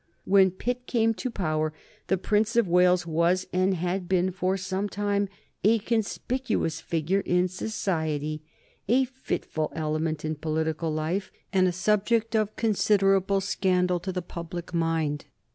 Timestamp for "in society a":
7.19-9.05